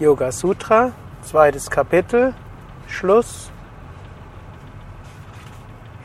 [0.00, 2.32] Yoga Sutra, zweites Kapitel,
[2.88, 3.50] Schluss,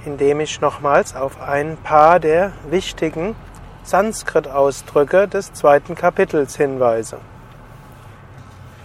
[0.04, 3.38] in dem ich nochmals auf ein paar der wichtigen
[3.84, 7.20] Sanskrit-Ausdrücke des zweiten Kapitels hinweise.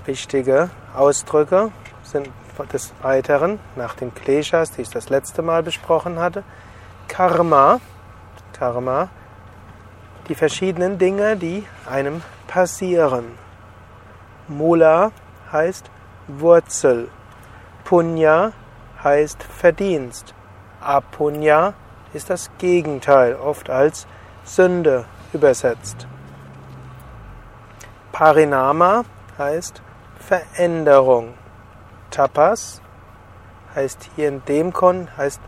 [0.04, 1.72] Wichtige Ausdrücke
[2.04, 2.30] sind
[2.72, 6.44] des Weiteren, nach den Kleshas, die ich das letzte Mal besprochen hatte,
[7.08, 7.80] Karma,
[8.52, 9.08] Karma,
[10.28, 13.49] die verschiedenen Dinge, die einem passieren.
[14.50, 15.12] Mula
[15.52, 15.88] heißt
[16.26, 17.08] Wurzel.
[17.84, 18.52] Punya
[19.02, 20.34] heißt Verdienst.
[20.80, 21.74] Apunya
[22.12, 24.08] ist das Gegenteil, oft als
[24.42, 26.08] Sünde übersetzt.
[28.10, 29.04] Parinama
[29.38, 29.82] heißt
[30.18, 31.34] Veränderung.
[32.10, 32.82] Tapas
[33.76, 35.40] heißt hier in dem Kon heißt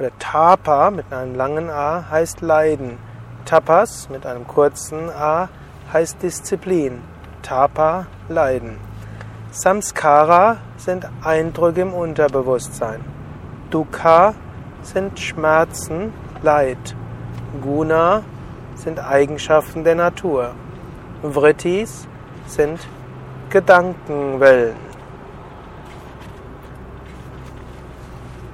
[0.00, 2.98] oder Tapa mit einem langen A heißt Leiden.
[3.44, 5.48] Tapas mit einem kurzen A
[5.92, 7.00] heißt Disziplin.
[7.48, 8.76] Tapa Leiden.
[9.52, 13.00] Samskara sind Eindrücke im Unterbewusstsein.
[13.70, 14.34] Dukkha
[14.82, 16.94] sind Schmerzen, Leid.
[17.62, 18.22] Guna
[18.74, 20.50] sind Eigenschaften der Natur.
[21.22, 22.06] Vrittis
[22.46, 22.86] sind
[23.48, 24.76] Gedankenwellen.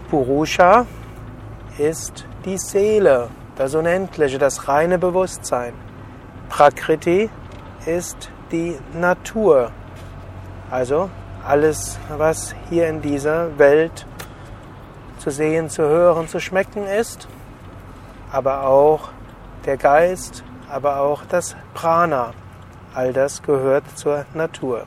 [0.08, 0.86] Purusha
[1.78, 5.72] ist die Seele, das Unendliche, das reine Bewusstsein.
[6.48, 7.28] Prakriti
[7.86, 9.70] ist die Natur,
[10.70, 11.10] also
[11.46, 14.06] alles, was hier in dieser Welt
[15.18, 17.28] zu sehen, zu hören, zu schmecken ist,
[18.30, 19.10] aber auch
[19.64, 22.32] der Geist, aber auch das Prana.
[22.94, 24.84] All das gehört zur Natur.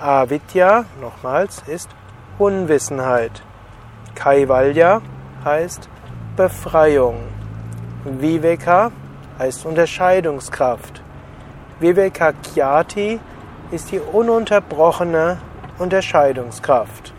[0.00, 1.88] Avidya, nochmals, ist
[2.38, 3.42] Unwissenheit.
[4.14, 5.00] Kaivalya
[5.44, 5.88] heißt
[6.36, 7.18] Befreiung.
[8.04, 8.92] Viveka
[9.38, 11.02] heißt Unterscheidungskraft.
[11.80, 13.20] Vivekakyati
[13.70, 15.38] ist die ununterbrochene
[15.78, 17.12] Unterscheidungskraft.